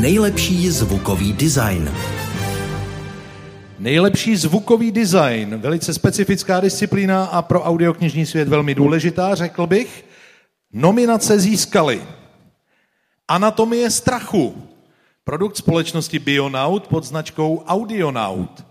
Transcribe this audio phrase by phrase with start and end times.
[0.00, 1.90] Nejlepší zvukový design.
[3.78, 10.04] Nejlepší zvukový design, velice specifická disciplína a pro audioknižní svět velmi důležitá, řekl bych.
[10.72, 12.02] Nominace získali
[13.28, 14.68] Anatomie strachu,
[15.24, 18.66] produkt společnosti Bionaut pod značkou Audionaut.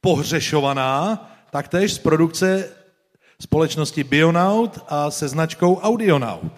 [0.00, 2.68] Pohřešovaná, taktéž z produkce
[3.40, 6.52] společnosti Bionaut a se značkou Audionaut.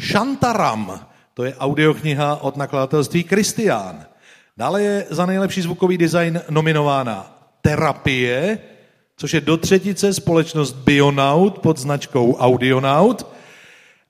[0.00, 4.06] Shantaram, to je audiokniha od nakladatelství Kristián.
[4.56, 8.58] Dále je za nejlepší zvukový design nominována Terapie,
[9.16, 13.26] což je do třetice společnost Bionaut pod značkou Audionaut.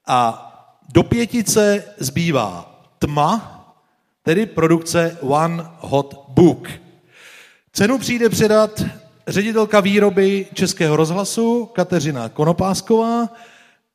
[0.06, 0.48] A
[0.92, 3.58] do pětice zbývá Tma,
[4.22, 6.68] tedy produkce One Hot Book.
[7.72, 8.82] Cenu přijde předat
[9.26, 13.28] ředitelka výroby Českého rozhlasu Kateřina Konopásková.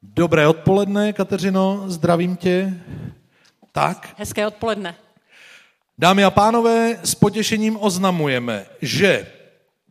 [0.02, 2.74] Dobré odpoledne, Kateřino, zdravím tě.
[3.72, 4.10] Tak.
[4.18, 4.96] Hezké odpoledne.
[5.98, 9.28] Dámy a pánové, s potěšením oznamujeme, že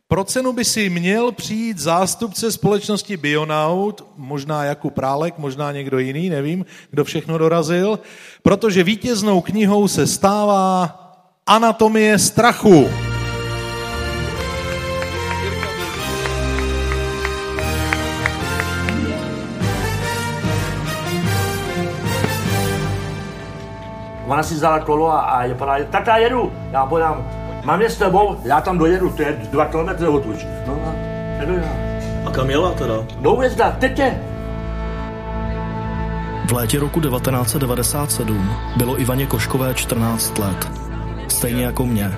[0.07, 6.29] pro cenu by si měl přijít zástupce společnosti Bionaut, možná Jakub Prálek, možná někdo jiný,
[6.29, 7.99] nevím, kdo všechno dorazil,
[8.43, 11.03] protože vítěznou knihou se stává
[11.45, 12.89] Anatomie strachu.
[24.27, 27.27] Ona si vzala kolo a, a je právě, tak já jedu, já podám,
[27.63, 30.45] mám je s tebou, já tam dojedu, to je dva kilometry odtuď.
[30.67, 30.91] No a
[31.39, 31.69] jedu já.
[32.25, 32.93] A kam jela teda?
[33.21, 34.17] Do Uvězda, tetě.
[36.47, 40.71] V létě roku 1997 bylo Ivaně Koškové 14 let.
[41.27, 42.11] Stejně jako mě.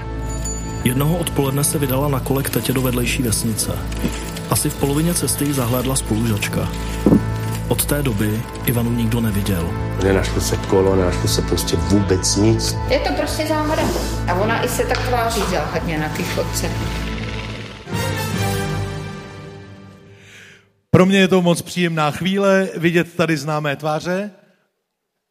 [0.84, 3.72] Jednoho odpoledne se vydala na kole k tetě do vedlejší vesnice.
[4.50, 6.70] Asi v polovině cesty ji zahlédla spolužačka.
[7.70, 9.72] Od té doby Ivanu nikdo neviděl.
[10.04, 12.76] Nenašlo se kolo, nenašlo se prostě vůbec nic.
[12.90, 13.84] Je to prostě záhada.
[14.28, 16.72] A ona i se tak tváří záhadně na té fotce.
[20.90, 24.32] Pro mě je to moc příjemná chvíle vidět tady známé tváře.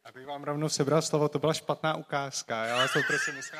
[0.05, 2.65] Abych vám rovnou sebral slovo, to byla špatná ukázka.
[2.65, 3.59] Já vás to prosím musím...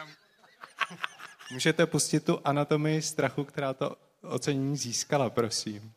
[1.51, 5.91] Můžete pustit tu anatomii strachu, která to ocenění získala, prosím.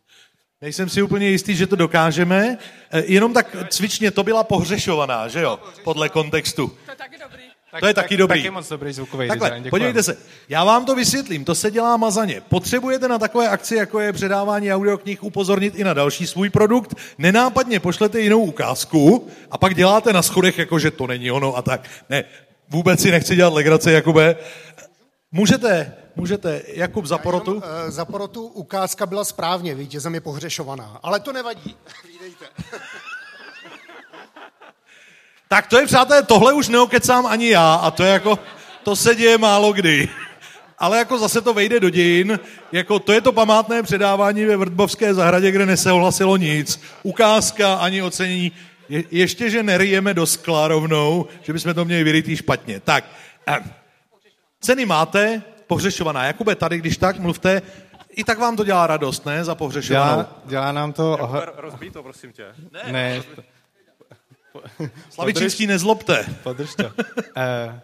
[0.62, 2.58] Nejsem si úplně jistý, že to dokážeme.
[2.90, 5.58] Eh, Jenom tak cvičně, to byla pohřešovaná, že jo?
[5.84, 6.72] Podle kontextu.
[6.86, 7.42] To je taky dobrý.
[7.80, 8.40] To je taky dobrý.
[8.40, 9.70] Taky moc dobrý zvukový Takhle, design, děkujem.
[9.70, 10.16] podívejte se,
[10.48, 12.42] já vám to vysvětlím, to se dělá mazaně.
[12.48, 17.80] Potřebujete na takové akci, jako je předávání audioknih, upozornit i na další svůj produkt, nenápadně
[17.80, 21.88] pošlete jinou ukázku a pak děláte na schodech, jako že to není ono a tak.
[22.10, 22.24] Ne,
[22.68, 24.36] vůbec si nechci dělat legrace, Jakube.
[25.32, 27.54] Můžete, můžete, Jakub za porotu?
[27.54, 31.00] Jenom, eh, Za porotu ukázka byla správně, vítězem je pohřešovaná.
[31.02, 31.76] Ale to nevadí.
[32.12, 32.46] Vítejte.
[35.48, 38.38] Tak to je, přátelé, tohle už neokecám ani já a to je jako,
[38.82, 40.08] to se děje málo kdy.
[40.78, 42.40] Ale jako zase to vejde do dějin,
[42.72, 46.80] jako to je to památné předávání ve Vrtbovské zahradě, kde nesouhlasilo nic.
[47.02, 48.52] Ukázka ani ocenění.
[48.88, 52.80] Je, ještě, že nerijeme do skla rovnou, že bychom to měli vyrytý špatně.
[52.80, 53.04] Tak,
[53.48, 53.60] eh,
[54.60, 55.42] ceny máte,
[55.72, 56.25] pohřešovaná.
[56.25, 57.62] Jakube, tady, když tak, mluvte.
[58.10, 60.12] I tak vám to dělá radost, ne, za pohřešovanou?
[60.12, 61.19] Dělá, dělá nám to...
[61.56, 62.44] Rozbij to, prosím tě.
[62.91, 63.22] Ne,
[65.10, 66.27] Slavičínský nezlobte.
[66.43, 66.84] podrž to.
[67.37, 67.81] Eh,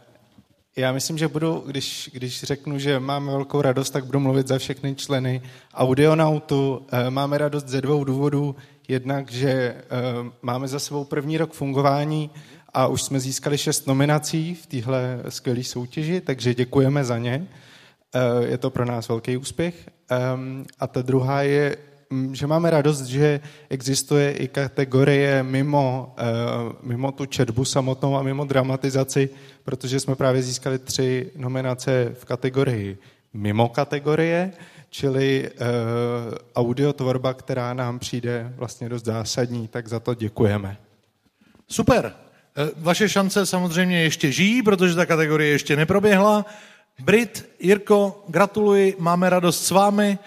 [0.77, 4.59] Já myslím, že budu, když, když řeknu, že máme velkou radost, tak budu mluvit za
[4.59, 5.43] všechny členy
[5.75, 6.87] Audionautu.
[6.93, 8.57] Eh, Máme radost ze dvou důvodů.
[8.89, 9.83] Jednak, že eh,
[10.43, 12.31] máme za sebou první rok fungování
[12.75, 17.47] a už jsme získali šest nominací v téhle skvělé soutěži, takže děkujeme za ně.
[18.15, 19.91] Eh, Je to pro nás velký úspěch.
[20.79, 21.77] A ta druhá je,
[22.11, 26.25] mm, že máme radost, že existuje i kategorie mimo, eh,
[26.83, 29.31] mimo tu četbu samotnou a mimo dramatizaci,
[29.65, 32.99] protože jsme právě získali tři nominace v kategorii
[33.33, 34.53] mimo kategorie,
[34.91, 35.67] čili uh,
[36.57, 40.77] audiotvorba, která nám přijde vlastně dost zásadní, tak za to děkujeme.
[41.69, 42.13] Super.
[42.57, 46.47] Eh, Vaše šance samozřejmě ještě žijí, protože ta kategorie ještě neproběhla.
[46.99, 50.19] Brit, Jirko, gratuluji, máme radost s vámi.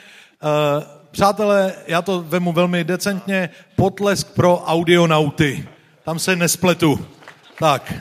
[0.43, 5.69] Eh, Přátelé, já to vemu velmi decentně, potlesk pro audionauty.
[6.03, 7.05] Tam se nespletu.
[7.59, 7.93] Tak.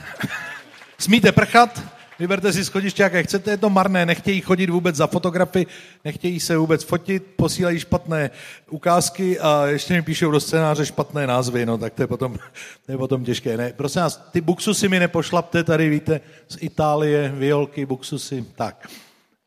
[0.97, 1.81] Smíte prchat,
[2.21, 5.67] vyberte si schodiště, jaké chcete, je to marné, nechtějí chodit vůbec za fotografy,
[6.05, 8.29] nechtějí se vůbec fotit, posílají špatné
[8.69, 12.37] ukázky a ještě mi píšou do scénáře špatné názvy, no tak to je potom,
[12.85, 13.57] to je potom těžké.
[13.57, 18.87] Ne, prosím vás, ty buksusy mi nepošlapte, tady víte, z Itálie, violky, buksusy, tak.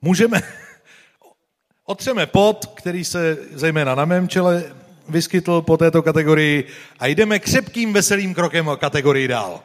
[0.03, 0.43] Můžeme,
[1.85, 4.65] otřeme pot, který se zejména na mém čele
[5.09, 6.65] vyskytl po této kategorii
[6.99, 9.61] a jdeme křepkým veselým krokem o kategorii dál.